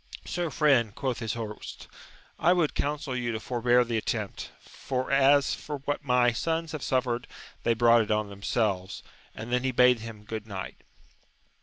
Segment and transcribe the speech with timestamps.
[0.25, 1.87] Sir friend, quoth his host,
[2.39, 6.81] I would counsel you to forbear the attempt, for as for what my sons have
[6.81, 7.27] suffered
[7.61, 9.03] they brought it on themselves;
[9.35, 10.77] and then he bade him good night.